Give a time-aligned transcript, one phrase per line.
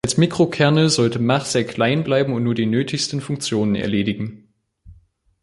[0.03, 4.51] Als Mikrokernel sollte Mach sehr klein bleiben und nur die nötigsten Funktionen erledigen.